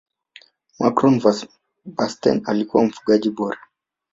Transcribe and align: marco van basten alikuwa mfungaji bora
marco 0.79 1.09
van 1.09 1.47
basten 1.95 2.41
alikuwa 2.45 2.83
mfungaji 2.85 3.29
bora 3.29 3.59